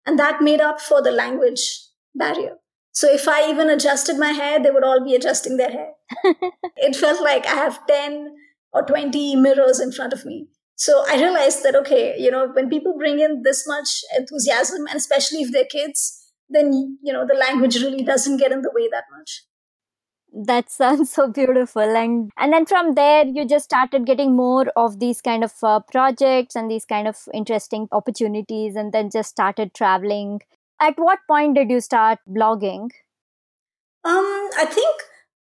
[0.06, 1.82] And that made up for the language
[2.14, 2.58] barrier.
[2.92, 5.92] So if I even adjusted my hair, they would all be adjusting their hair.
[6.78, 8.30] it felt like I have 10
[8.74, 10.48] or 20 mirrors in front of me.
[10.76, 14.98] So I realized that, okay, you know, when people bring in this much enthusiasm, and
[14.98, 18.88] especially if they're kids, then, you know, the language really doesn't get in the way
[18.92, 19.44] that much
[20.36, 21.82] that sounds so beautiful.
[21.82, 25.80] And and then from there you just started getting more of these kind of uh,
[25.92, 30.42] projects and these kind of interesting opportunities and then just started traveling.
[30.82, 32.90] At what point did you start blogging?
[34.04, 35.02] Um i think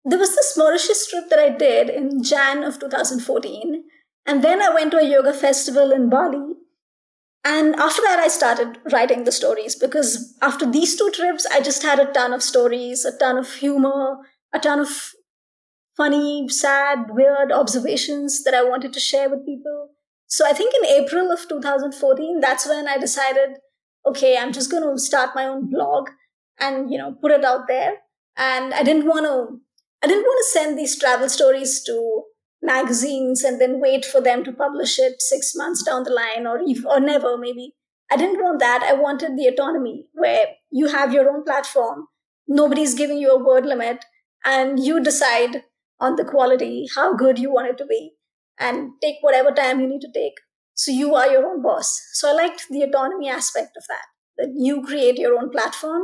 [0.04, 3.82] there was this mauritius trip that i did in jan of 2014
[4.26, 6.54] and then I went to a yoga festival in Bali.
[7.46, 11.82] And after that, I started writing the stories because after these two trips, I just
[11.82, 14.20] had a ton of stories, a ton of humor,
[14.54, 14.88] a ton of
[15.96, 19.90] funny, sad, weird observations that I wanted to share with people.
[20.26, 23.58] So I think in April of 2014, that's when I decided,
[24.06, 26.08] okay, I'm just going to start my own blog
[26.58, 27.98] and, you know, put it out there.
[28.36, 29.60] And I didn't want to,
[30.02, 32.24] I didn't want to send these travel stories to
[32.64, 36.60] magazines and then wait for them to publish it six months down the line or
[36.66, 37.74] even, or never maybe
[38.10, 42.06] i didn't want that i wanted the autonomy where you have your own platform
[42.48, 44.04] nobody's giving you a word limit
[44.44, 45.64] and you decide
[46.00, 48.12] on the quality how good you want it to be
[48.58, 50.34] and take whatever time you need to take.
[50.74, 52.00] So you are your own boss.
[52.12, 56.02] So i liked the autonomy aspect of that that you create your own platform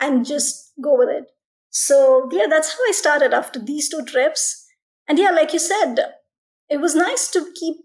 [0.00, 1.24] and just go with it.
[1.70, 4.66] So yeah that's how i started after these two trips.
[5.08, 5.96] And yeah like you said
[6.68, 7.76] it was nice to keep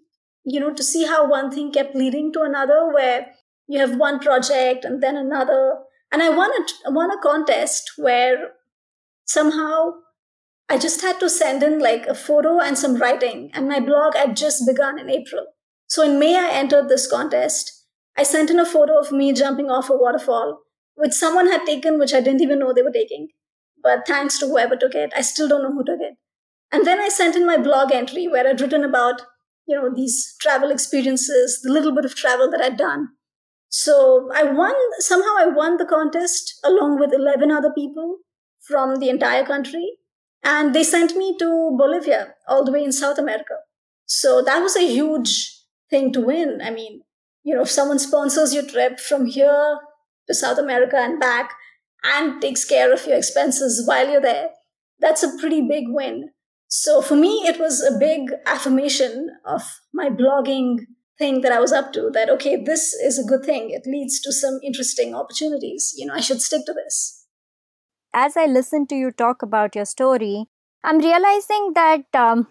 [0.43, 3.27] you know to see how one thing kept leading to another where
[3.67, 5.75] you have one project and then another.
[6.11, 8.51] And i won a, won a contest where
[9.31, 9.91] somehow
[10.69, 14.15] i just had to send in like a photo and some writing and my blog
[14.15, 15.45] had just begun in april.
[15.87, 17.71] So in may i entered this contest.
[18.17, 20.59] I sent in a photo of me jumping off a waterfall
[20.95, 23.29] which someone had taken which i didn't even know they were taking.
[23.83, 26.17] But thanks to whoever took it i still don't know who took it.
[26.71, 29.23] And then I sent in my blog entry where I'd written about,
[29.67, 33.09] you know, these travel experiences, the little bit of travel that I'd done.
[33.67, 38.19] So I won, somehow I won the contest along with 11 other people
[38.67, 39.97] from the entire country.
[40.43, 43.55] And they sent me to Bolivia, all the way in South America.
[44.05, 46.61] So that was a huge thing to win.
[46.63, 47.01] I mean,
[47.43, 49.79] you know, if someone sponsors your trip from here
[50.27, 51.53] to South America and back
[52.03, 54.49] and takes care of your expenses while you're there,
[54.99, 56.29] that's a pretty big win.
[56.67, 59.61] So for me, it was a big affirmation of
[59.93, 60.79] my blogging
[61.17, 63.69] thing that I was up to that, okay, this is a good thing.
[63.71, 65.93] It leads to some interesting opportunities.
[65.95, 67.20] You know, I should stick to this.
[68.13, 70.45] As I listen to you talk about your story,
[70.83, 72.47] I'm realizing that um,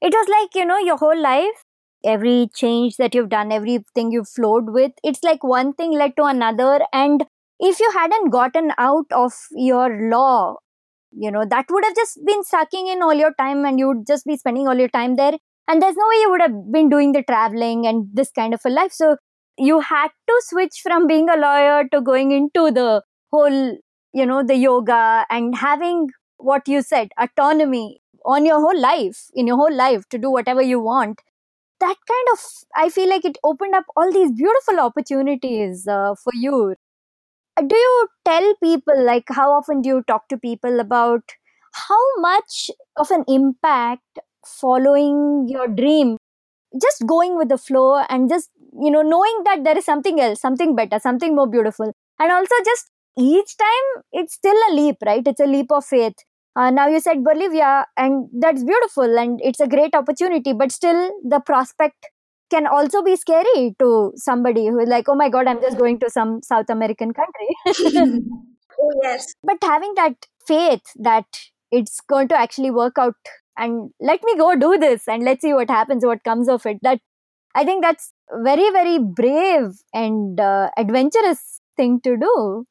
[0.00, 1.64] it was like, you know, your whole life,
[2.04, 6.24] every change that you've done, everything you've flowed with, it's like one thing led to
[6.24, 6.80] another.
[6.92, 7.24] And
[7.60, 10.56] if you hadn't gotten out of your law
[11.12, 14.06] you know that would have just been sucking in all your time and you would
[14.06, 15.32] just be spending all your time there
[15.68, 18.60] and there's no way you would have been doing the traveling and this kind of
[18.66, 19.16] a life so
[19.58, 23.76] you had to switch from being a lawyer to going into the whole
[24.18, 29.46] you know the yoga and having what you said autonomy on your whole life in
[29.46, 31.20] your whole life to do whatever you want
[31.80, 32.40] that kind of
[32.76, 36.74] i feel like it opened up all these beautiful opportunities uh, for you.
[37.56, 41.22] Do you tell people like how often do you talk to people about
[41.88, 46.18] how much of an impact following your dream
[46.80, 48.50] just going with the flow and just
[48.80, 52.54] you know knowing that there is something else something better something more beautiful and also
[52.64, 56.14] just each time it's still a leap right it's a leap of faith
[56.56, 61.10] uh, now you said bolivia and that's beautiful and it's a great opportunity but still
[61.24, 62.06] the prospect
[62.50, 65.98] can also be scary to somebody who is like, oh my God, I'm just going
[66.00, 67.48] to some South American country.
[68.80, 69.34] oh, yes.
[69.42, 70.14] But having that
[70.46, 71.26] faith that
[71.72, 73.14] it's going to actually work out
[73.56, 76.78] and let me go do this and let's see what happens what comes of it
[76.82, 77.00] that
[77.54, 78.12] i think that's
[78.44, 82.64] very very brave and uh, adventurous thing to do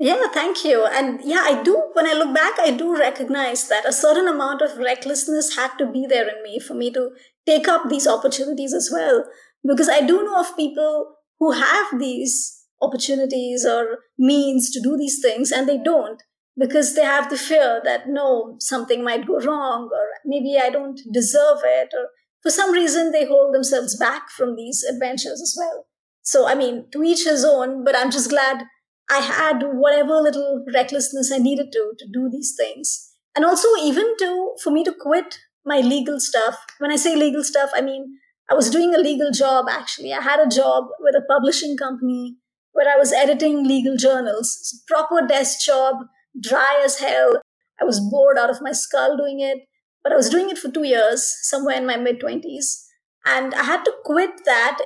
[0.00, 0.86] yeah, thank you.
[0.86, 4.62] And yeah, I do, when I look back, I do recognize that a certain amount
[4.62, 7.10] of recklessness had to be there in me for me to
[7.46, 9.26] take up these opportunities as well.
[9.62, 15.20] Because I do know of people who have these opportunities or means to do these
[15.20, 16.22] things and they don't
[16.58, 20.98] because they have the fear that no, something might go wrong or maybe I don't
[21.12, 22.08] deserve it or
[22.42, 25.84] for some reason they hold themselves back from these adventures as well.
[26.22, 28.64] So, I mean, to each his own, but I'm just glad
[29.10, 33.12] I had whatever little recklessness I needed to to do these things.
[33.34, 36.58] And also even to for me to quit my legal stuff.
[36.78, 38.18] When I say legal stuff, I mean
[38.50, 40.12] I was doing a legal job actually.
[40.12, 42.36] I had a job with a publishing company
[42.72, 44.82] where I was editing legal journals.
[44.86, 45.96] proper desk job,
[46.40, 47.40] dry as hell.
[47.80, 49.58] I was bored out of my skull doing it,
[50.04, 52.84] but I was doing it for 2 years, somewhere in my mid 20s.
[53.24, 54.78] And I had to quit that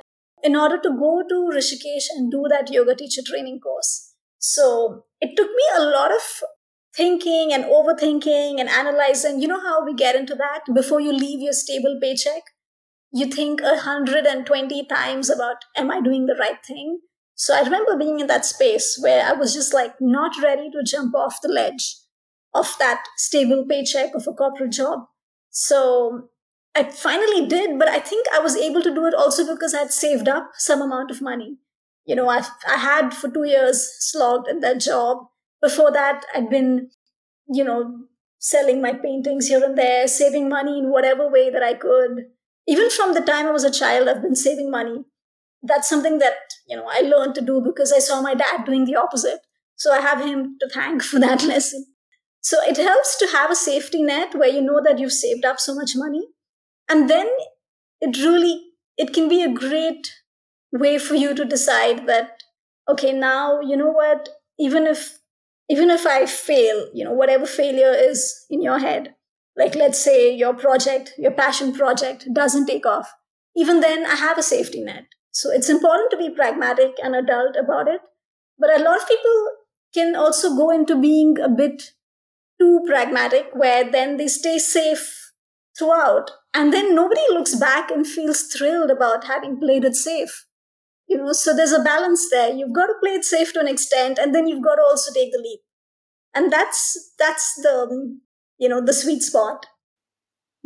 [0.43, 4.14] in order to go to Rishikesh and do that yoga teacher training course.
[4.47, 6.21] So it took me a lot of
[6.95, 9.41] thinking and overthinking and analyzing.
[9.41, 12.43] You know how we get into that before you leave your stable paycheck?
[13.11, 16.99] You think 120 times about, am I doing the right thing?
[17.33, 20.83] So I remember being in that space where I was just like not ready to
[20.85, 21.95] jump off the ledge
[22.53, 25.07] of that stable paycheck of a corporate job.
[25.49, 26.29] So
[26.75, 29.79] I finally did, but I think I was able to do it also because I
[29.79, 31.57] had saved up some amount of money
[32.05, 35.27] you know, I I had for two years slogged at that job.
[35.61, 36.89] Before that, I'd been,
[37.47, 38.05] you know,
[38.39, 42.25] selling my paintings here and there, saving money in whatever way that I could.
[42.67, 45.05] Even from the time I was a child, I've been saving money.
[45.63, 46.35] That's something that,
[46.67, 49.39] you know, I learned to do because I saw my dad doing the opposite.
[49.75, 51.87] So I have him to thank for that lesson.
[52.41, 55.59] So it helps to have a safety net where you know that you've saved up
[55.59, 56.27] so much money.
[56.87, 57.27] And then
[57.99, 58.61] it really,
[58.97, 60.07] it can be a great
[60.71, 62.43] way for you to decide that
[62.89, 65.19] okay now you know what even if
[65.69, 69.15] even if i fail you know whatever failure is in your head
[69.55, 73.13] like let's say your project your passion project doesn't take off
[73.55, 75.05] even then i have a safety net.
[75.35, 77.99] So it's important to be pragmatic and adult about it.
[78.57, 79.49] But a lot of people
[79.93, 81.91] can also go into being a bit
[82.57, 85.33] too pragmatic where then they stay safe
[85.77, 90.45] throughout and then nobody looks back and feels thrilled about having played it safe
[91.07, 92.53] you know so there's a balance there.
[92.53, 95.13] You've got to play it safe to an extent and then you've got to also
[95.13, 95.61] take the leap
[96.35, 98.17] and that's that's the
[98.59, 99.65] you know the sweet spot.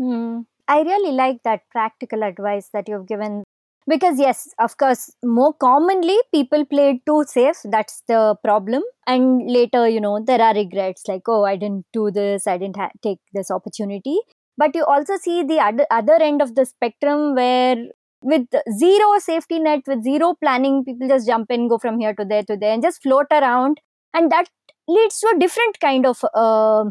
[0.02, 0.42] Hmm.
[0.74, 3.44] i really like that practical advice that you've given.
[3.88, 7.62] Because yes of course more commonly people play it too safe.
[7.64, 8.84] That's the problem.
[9.08, 12.48] And later you know there are regrets like oh i didn't do this.
[12.48, 14.20] I didn't ha- take this opportunity.
[14.58, 17.78] But you also see the other, other end of the spectrum where
[18.22, 22.26] with zero safety net with zero planning people just jump in go from here to
[22.26, 23.80] there to there and just float around
[24.14, 24.50] and that
[24.88, 26.84] leads to a different kind of uh,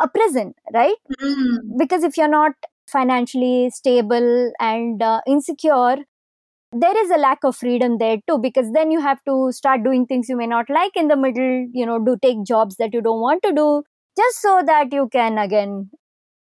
[0.00, 1.58] a prison right mm.
[1.78, 2.52] because if you're not
[2.88, 5.96] financially stable and uh, insecure
[6.72, 10.06] there is a lack of freedom there too because then you have to start doing
[10.06, 13.00] things you may not like in the middle you know do take jobs that you
[13.00, 13.82] don't want to do
[14.16, 15.88] just so that you can again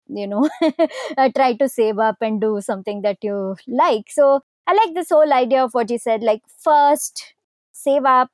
[0.08, 0.48] you know
[1.18, 4.10] uh, try to save up and do something that you like.
[4.10, 7.34] So i like this whole idea of what you said like first
[7.72, 8.30] save up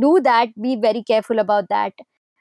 [0.00, 1.94] do that be very careful about that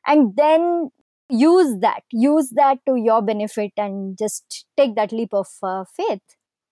[0.05, 0.89] and then
[1.29, 6.21] use that use that to your benefit and just take that leap of uh, faith.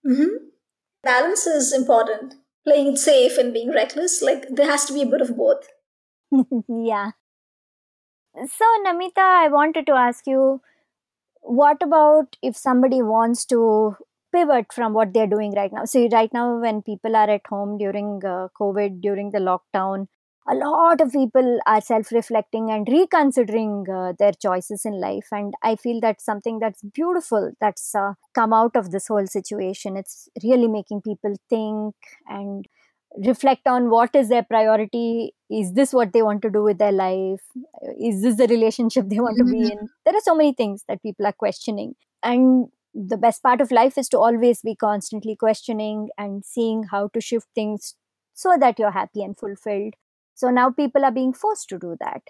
[0.05, 0.35] Mm-hmm.
[1.03, 2.35] balance is important.
[2.65, 5.67] Playing it safe and being reckless like there has to be a bit of both.
[6.67, 7.11] Yeah.
[8.35, 10.61] So namita i wanted to ask you
[11.47, 13.95] what about if somebody wants to
[14.33, 15.85] pivot from what they're doing right now?
[15.85, 20.07] See right now when people are at home during uh, covid during the lockdown
[20.49, 25.27] a lot of people are self-reflecting and reconsidering uh, their choices in life.
[25.31, 29.97] And i feel that's something that's beautiful that's uh, come out of this whole situation.
[29.97, 31.95] It's really making people think
[32.27, 32.65] and
[33.25, 35.33] reflect on what is their priority.
[35.49, 37.41] Is this what they want to do with their life?
[37.99, 39.47] Is this the relationship they want mm-hmm.
[39.47, 39.79] to be mm-hmm.
[39.79, 39.89] in?
[40.05, 41.95] There are so many things that people are questioning.
[42.23, 47.09] And the best part of life is to always be constantly questioning and seeing how
[47.09, 47.95] to shift things
[48.33, 49.93] so that you're happy and fulfilled.
[50.35, 52.21] So now people are being forced to do that.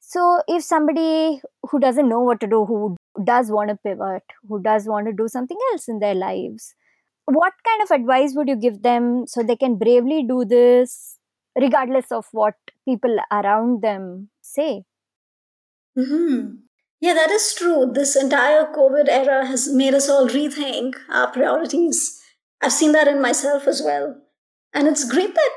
[0.00, 1.40] So if somebody
[1.70, 5.12] who doesn't know what to do who does want to pivot who does want to
[5.12, 6.74] do something else in their lives
[7.26, 11.18] what kind of advice would you give them so they can bravely do this
[11.60, 12.54] regardless of what
[12.88, 14.84] people around them say
[15.98, 16.56] mm-hmm.
[17.02, 17.90] Yeah, that is true.
[17.92, 22.22] This entire COVID era has made us all rethink our priorities.
[22.62, 24.22] I've seen that in myself as well.
[24.72, 25.50] And it's great that,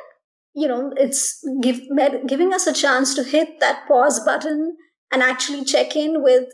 [0.55, 1.81] you know, it's give,
[2.25, 4.75] giving us a chance to hit that pause button
[5.11, 6.45] and actually check in with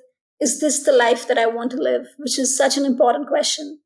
[0.41, 2.07] is this the life that I want to live?
[2.17, 3.79] Which is such an important question.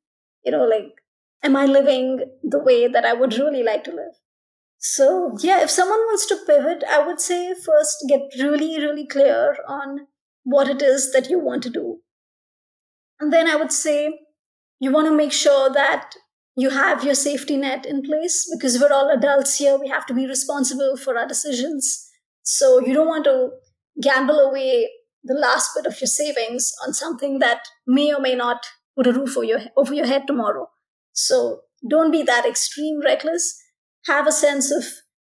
[0.43, 1.03] You know, like,
[1.43, 4.15] am I living the way that I would really like to live?
[4.77, 9.57] So, yeah, if someone wants to pivot, I would say first get really, really clear
[9.67, 10.07] on
[10.43, 11.97] what it is that you want to do.
[13.19, 14.19] And then I would say
[14.79, 16.15] you want to make sure that
[16.55, 19.77] you have your safety net in place because we're all adults here.
[19.77, 22.09] We have to be responsible for our decisions.
[22.43, 23.49] So you don't want to
[24.01, 24.89] gamble away
[25.23, 28.65] the last bit of your savings on something that may or may not
[28.95, 29.35] put a roof
[29.75, 30.69] over your, head tomorrow.
[31.15, 33.59] So don't be that extreme reckless.
[34.05, 34.83] Have a sense of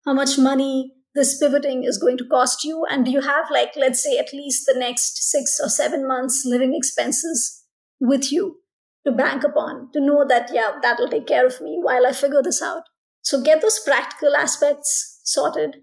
[0.07, 2.87] how much money this pivoting is going to cost you.
[2.91, 6.45] And do you have like let's say at least the next six or seven months
[6.47, 7.65] living expenses
[8.01, 8.61] with you
[9.05, 12.43] to bank upon to know that yeah that'll take care of me while i figure
[12.43, 12.85] this out?
[13.23, 15.77] So get those practical aspects sorted.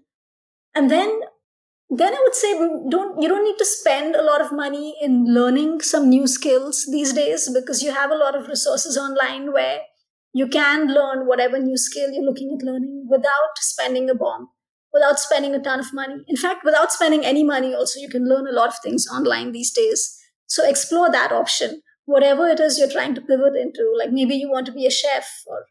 [0.74, 1.20] And then
[1.92, 4.94] then i would say mm, don't you don't need to spend a lot of money
[5.00, 9.52] in learning some new skills these days because you have a lot of resources online
[9.52, 9.80] where
[10.32, 14.48] you can learn whatever new skill you're looking at learning without spending a bomb
[14.92, 16.22] without spending a ton of money.
[16.26, 19.52] In fact, without spending any money, also, you can learn a lot of things online
[19.52, 20.18] these days.
[20.46, 21.82] So explore that option.
[22.06, 24.90] Whatever it is you're trying to pivot into, like maybe you want to be a
[24.90, 25.66] chef or,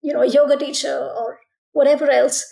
[0.00, 1.40] you know, a yoga teacher or
[1.72, 2.46] whatever else.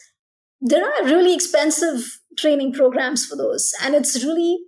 [0.61, 3.73] There are really expensive training programs for those.
[3.83, 4.59] And it's really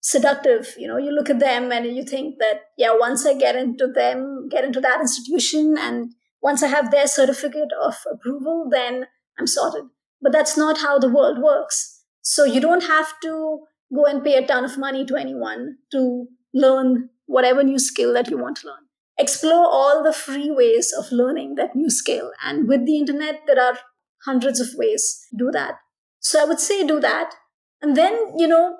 [0.00, 0.74] seductive.
[0.78, 3.86] You know, you look at them and you think that, yeah, once I get into
[3.86, 9.06] them, get into that institution, and once I have their certificate of approval, then
[9.38, 9.84] I'm sorted
[10.20, 12.02] but that's not how the world works.
[12.22, 13.60] So you don't have to
[13.94, 18.30] go and pay a ton of money to anyone to learn whatever new skill that
[18.30, 18.86] you want to learn.
[19.18, 22.32] Explore all the free ways of learning that new skill.
[22.44, 23.78] And with the internet, there are
[24.24, 25.74] hundreds of ways to do that.
[26.20, 27.34] So I would say do that.
[27.82, 28.76] And then, you know,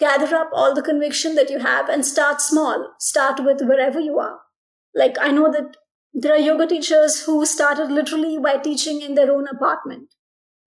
[0.00, 2.94] gather up all the conviction that you have and start small.
[2.98, 4.40] Start with wherever you are.
[4.94, 5.76] Like I know that
[6.12, 10.08] there are yoga teachers who started literally by teaching in their own apartment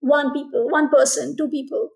[0.00, 1.88] one people, one person, two people.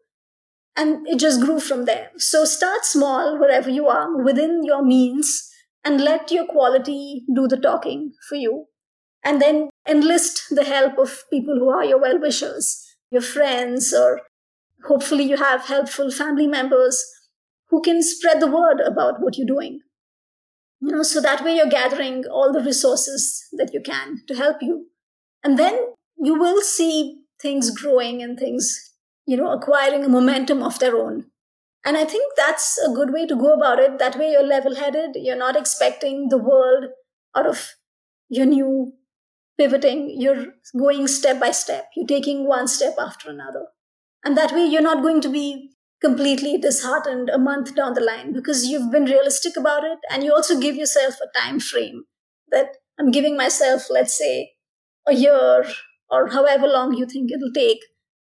[0.76, 2.11] And it just grew from there.
[2.16, 5.51] So start small wherever you are within your means
[5.84, 8.66] and let your quality do the talking for you.
[9.24, 14.22] And then enlist the help of people who are your well wishers, your friends, or
[14.86, 17.05] hopefully you have helpful family members
[17.71, 19.81] who can spread the word about what you're doing.
[20.81, 24.62] You know, so that way you're gathering all the resources that you can to help
[24.62, 24.87] you.
[25.43, 25.79] And then
[26.16, 28.93] you will see things growing and things,
[29.27, 31.27] you know, acquiring a momentum of their own.
[31.85, 33.99] And I think that's a good way to go about it.
[33.99, 35.11] That way you're level headed.
[35.14, 36.87] You're not expecting the world
[37.37, 37.75] out of
[38.29, 38.93] your new
[39.59, 40.21] pivoting.
[40.21, 40.47] You're
[40.77, 41.91] going step by step.
[41.97, 43.66] You're taking one step after another.
[44.25, 48.32] And that way you're not going to be completely disheartened a month down the line
[48.32, 49.99] because you've been realistic about it.
[50.11, 52.05] And you also give yourself a time frame
[52.51, 54.53] that I'm giving myself, let's say,
[55.07, 55.64] a year
[56.11, 57.80] or however long you think it'll take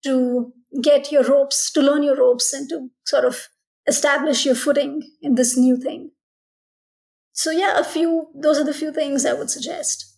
[0.04, 3.48] to get your ropes, to learn your ropes, and to sort of
[3.88, 6.12] establish your footing in this new thing.
[7.34, 10.18] So, yeah, a few, those are the few things I would suggest.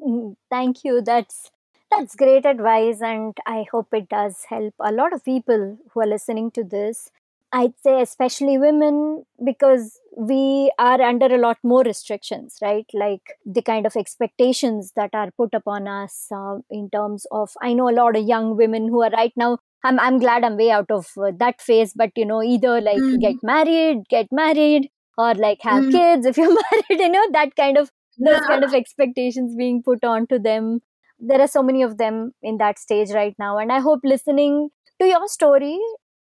[0.00, 1.02] Mm, thank you.
[1.02, 1.50] That's
[1.90, 6.06] that's great advice, and I hope it does help a lot of people who are
[6.06, 7.10] listening to this.
[7.50, 12.84] I'd say, especially women, because we are under a lot more restrictions, right?
[12.92, 17.50] Like the kind of expectations that are put upon us uh, in terms of.
[17.62, 19.58] I know a lot of young women who are right now.
[19.82, 22.98] I'm I'm glad I'm way out of uh, that phase, but you know, either like
[22.98, 23.18] mm.
[23.20, 25.92] get married, get married, or like have mm.
[25.92, 27.00] kids if you're married.
[27.00, 28.46] You know, that kind of those yeah.
[28.46, 30.80] kind of expectations being put onto them.
[31.18, 34.70] There are so many of them in that stage right now, and I hope listening
[35.00, 35.78] to your story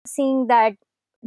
[0.05, 0.73] seeing that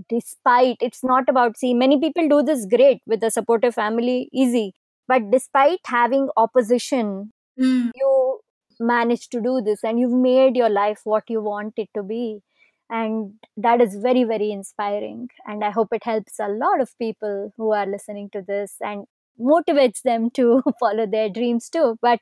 [0.08, 4.72] despite it's not about see many people do this great with a supportive family easy.
[5.08, 7.90] But despite having opposition mm.
[7.94, 8.40] you
[8.78, 12.40] managed to do this and you've made your life what you want it to be.
[12.88, 15.28] And that is very very inspiring.
[15.46, 19.04] And i hope it helps a lot of people who are listening to this and
[19.38, 21.96] motivates them to follow their dreams too.
[22.00, 22.20] But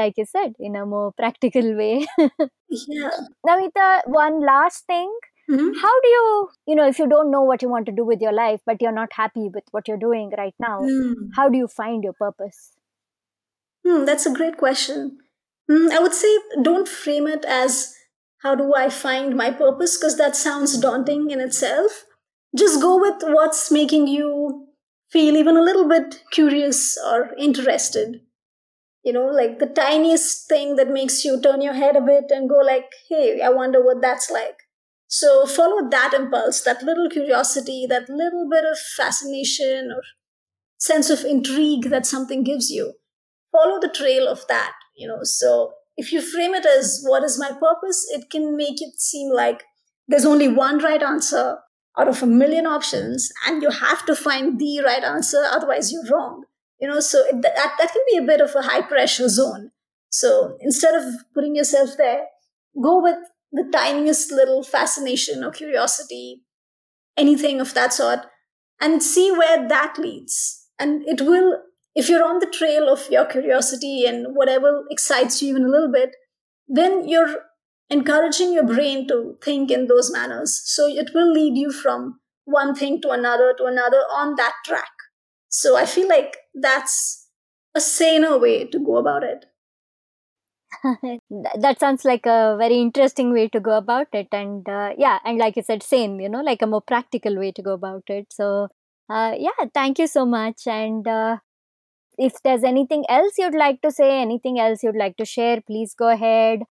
[0.00, 2.06] like you said in a more practical way
[2.96, 3.16] yeah
[3.48, 3.88] namita
[4.20, 5.10] one last thing
[5.48, 5.78] Mm-hmm.
[5.80, 8.20] How do you, you know, if you don't know what you want to do with
[8.20, 11.14] your life, but you're not happy with what you're doing right now, mm.
[11.36, 12.72] how do you find your purpose?
[13.86, 15.18] Mm, that's a great question.
[15.70, 17.94] Mm, I would say don't frame it as
[18.38, 22.04] how do I find my purpose, because that sounds daunting in itself.
[22.56, 24.66] just go with what's making you
[25.10, 28.20] feel even a little bit curious or interested
[29.06, 32.50] you know like the tiniest thing that makes you turn your head a bit and
[32.50, 34.62] go like hey i wonder what that's like.
[35.08, 40.02] So follow that impulse that little curiosity that little bit of fascination or
[40.78, 42.94] sense of intrigue that something gives you.
[43.52, 45.20] Follow the trail of that you know.
[45.22, 49.32] So if you frame it as what is my purpose it can make it seem
[49.32, 49.62] like
[50.08, 51.58] there's only one right answer
[51.96, 56.10] out of a million options and you have to find the right answer otherwise you're
[56.10, 56.44] wrong
[56.80, 59.70] you know so it, that, that can be a bit of a high pressure zone.
[60.08, 61.04] So instead of
[61.34, 62.26] putting yourself there
[62.80, 63.16] go with
[63.52, 66.42] the tiniest little fascination or curiosity
[67.16, 68.20] anything of that sort
[68.80, 70.66] and see where that leads.
[70.78, 71.60] And it will
[71.94, 75.90] if you're on the trail of your curiosity and whatever excites you even a little
[75.90, 76.14] bit
[76.68, 77.36] then you're
[77.88, 80.60] encouraging your brain to think in those manners.
[80.64, 84.90] So it will lead you from one thing to another to another on that track
[85.56, 87.28] so I feel like that's
[87.74, 89.46] a saner way to go about it.
[91.62, 94.28] that sounds like a very interesting way to go about it.
[94.32, 97.52] And uh, yeah and like you said same you know like a more practical way
[97.52, 98.26] to go about it.
[98.30, 98.68] So
[99.08, 100.66] uh, yeah thank you so much.
[100.66, 101.38] And uh,
[102.18, 105.94] if there's anything else you'd like to say anything else you'd like to share please
[105.94, 106.64] go ahead.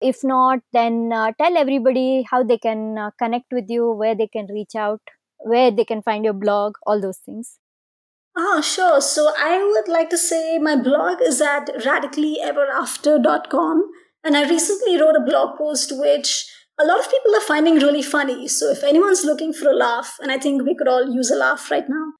[0.00, 4.28] If not then uh, tell everybody how they can uh, connect with you where they
[4.28, 5.02] can reach out
[5.38, 7.58] where they can find your blog all those things
[8.36, 9.00] Ah, sure.
[9.00, 13.90] So I would like to say my blog is at radicallyeverafter.com.
[14.24, 18.02] And I recently wrote a blog post which a lot of people are finding really
[18.02, 18.48] funny.
[18.48, 21.36] So if anyone's looking for a laugh, and I think we could all use a
[21.36, 22.14] laugh right now,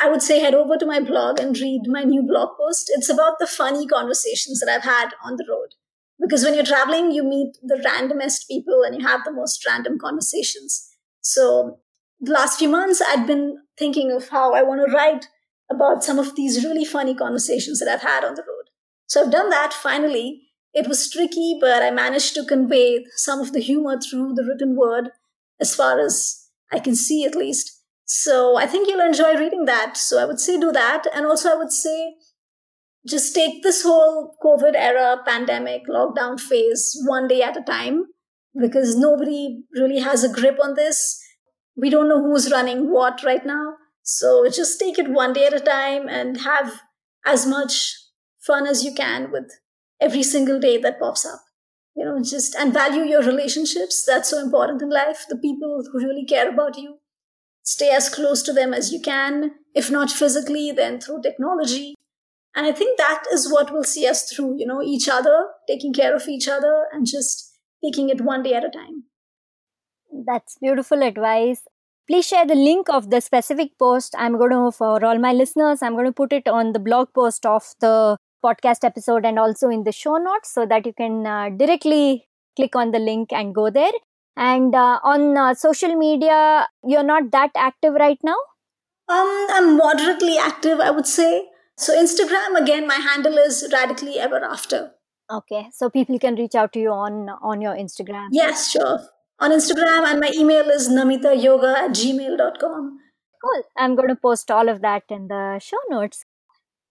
[0.00, 2.92] I would say head over to my blog and read my new blog post.
[2.94, 5.74] It's about the funny conversations that I've had on the road.
[6.20, 9.98] Because when you're traveling, you meet the randomest people and you have the most random
[9.98, 10.90] conversations.
[11.22, 11.80] So
[12.20, 15.28] the last few months, I'd been thinking of how I want to write
[15.70, 18.70] about some of these really funny conversations that I've had on the road.
[19.06, 20.42] So I've done that finally.
[20.72, 24.76] It was tricky, but I managed to convey some of the humor through the written
[24.76, 25.10] word,
[25.60, 27.82] as far as I can see at least.
[28.04, 29.96] So I think you'll enjoy reading that.
[29.96, 31.04] So I would say do that.
[31.14, 32.14] And also, I would say
[33.06, 38.04] just take this whole COVID era, pandemic, lockdown phase one day at a time
[38.60, 41.20] because nobody really has a grip on this.
[41.76, 43.74] We don't know who's running what right now.
[44.12, 46.82] So just take it one day at a time and have
[47.24, 47.94] as much
[48.44, 49.52] fun as you can with
[50.00, 51.40] every single day that pops up.
[51.94, 54.04] You know, just and value your relationships.
[54.04, 55.26] That's so important in life.
[55.28, 56.96] The people who really care about you.
[57.62, 59.52] Stay as close to them as you can.
[59.76, 61.94] If not physically, then through technology.
[62.56, 65.92] And I think that is what will see us through, you know, each other, taking
[65.92, 69.04] care of each other and just taking it one day at a time.
[70.26, 71.62] That's beautiful advice
[72.10, 74.16] please share the link of the specific post.
[74.18, 77.08] I'm going to for all my listeners i'm going to put it on the blog
[77.14, 81.26] post of the podcast episode and also in the show notes so that you can
[81.26, 83.92] uh, directly click on the link and go there.
[84.36, 88.38] And uh, on uh, social media you're not that active right now?
[89.08, 91.30] Um i'm moderately active i would say.
[91.76, 94.82] So instagram again my handle is radically ever after.
[95.38, 98.28] Okay so people can reach out to you on on your instagram.
[98.42, 99.00] Yes sure
[99.40, 102.98] on Instagram, and my email is namitayoga at gmail.com.
[103.42, 103.62] Cool.
[103.76, 106.24] I'm going to post all of that in the show notes.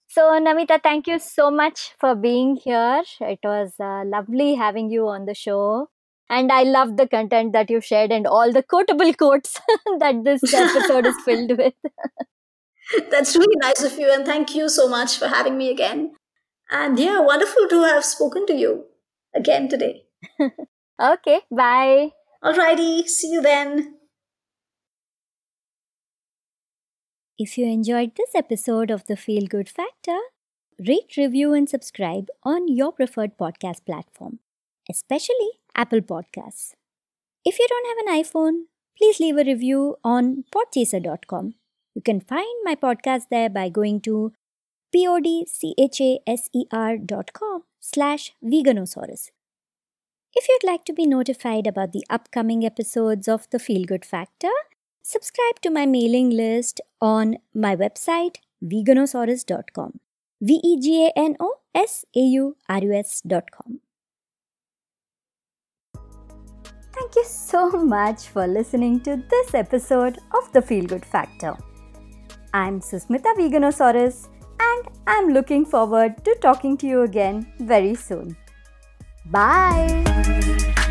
[0.08, 3.04] So, Namita, thank you so much for being here.
[3.22, 5.89] It was uh, lovely having you on the show.
[6.32, 9.54] And I love the content that you shared and all the quotable quotes
[10.00, 11.74] that this episode is filled with.
[13.12, 14.12] That's really nice of you.
[14.12, 16.16] And thank you so much for having me again.
[16.72, 18.86] And yeah, wonderful to have spoken to you
[19.36, 20.04] again today.
[21.02, 22.10] okay, bye.
[22.44, 23.96] Alrighty, see you then.
[27.38, 30.18] If you enjoyed this episode of the Feel Good Factor,
[30.88, 34.40] rate, review, and subscribe on your preferred podcast platform,
[34.90, 36.74] especially Apple Podcasts.
[37.46, 38.64] If you don't have an iPhone,
[38.98, 41.54] please leave a review on podchaser.com.
[41.96, 44.34] You can find my podcast there by going to
[44.96, 49.30] podchaser.com slash veganosaurus.
[50.36, 54.51] If you'd like to be notified about the upcoming episodes of The Feel Good Factor,
[55.01, 59.99] subscribe to my mailing list on my website veganosaurus.com.
[60.41, 63.80] V E G A N O S A U R U S.com.
[66.93, 71.57] Thank you so much for listening to this episode of The Feel Good Factor.
[72.53, 74.27] I'm Susmita Veganosaurus
[74.59, 78.38] and I'm looking forward to talking to you again very soon.
[79.32, 80.89] Bye.